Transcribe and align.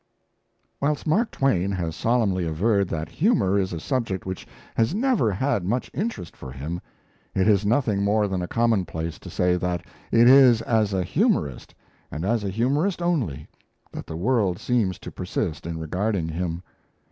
Whilst 0.81 1.05
Mark 1.05 1.29
Twain 1.29 1.69
has 1.73 1.95
solemnly 1.95 2.43
averred 2.43 2.87
that 2.89 3.07
humour 3.07 3.59
is 3.59 3.71
a 3.71 3.79
subject 3.79 4.25
which 4.25 4.47
has 4.73 4.95
never 4.95 5.31
had 5.31 5.63
much 5.63 5.91
interest 5.93 6.35
for 6.35 6.51
him, 6.51 6.81
it 7.35 7.47
is 7.47 7.67
nothing 7.67 8.01
more 8.03 8.27
than 8.27 8.41
a 8.41 8.47
commonplace 8.47 9.19
to 9.19 9.29
say 9.29 9.57
that 9.57 9.85
it 10.11 10.27
is 10.27 10.63
as 10.63 10.91
a 10.91 11.03
humorist, 11.03 11.75
and 12.09 12.25
as 12.25 12.43
a 12.43 12.49
humorist 12.49 12.99
only, 12.99 13.47
that 13.91 14.07
the 14.07 14.17
world 14.17 14.57
seems 14.57 14.97
to 14.97 15.11
persist 15.11 15.67
in 15.67 15.77
regarding 15.77 16.29
him. 16.29 16.63